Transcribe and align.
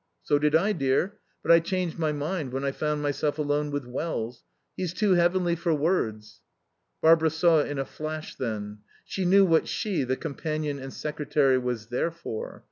"So 0.23 0.39
did 0.39 0.55
I, 0.55 0.71
dear. 0.73 1.19
But 1.43 1.51
I 1.51 1.59
changed 1.59 1.99
my 1.99 2.11
mind 2.11 2.53
when 2.53 2.63
I 2.65 2.71
found 2.71 3.03
myself 3.03 3.37
alone 3.37 3.69
with 3.69 3.85
Wells. 3.85 4.43
He's 4.75 4.95
too 4.95 5.11
heavenly 5.11 5.55
for 5.55 5.75
words." 5.75 6.41
Barbara 7.03 7.29
saw 7.29 7.59
it 7.59 7.69
in 7.69 7.77
a 7.77 7.85
flash, 7.85 8.33
then. 8.33 8.79
She 9.05 9.25
knew 9.25 9.45
what 9.45 9.67
she, 9.67 10.03
the 10.03 10.17
companion 10.17 10.79
and 10.79 10.91
secretary, 10.91 11.59
was 11.59 11.89
there 11.89 12.09
for. 12.09 12.59